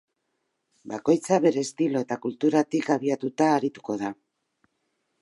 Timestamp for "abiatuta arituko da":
2.99-4.15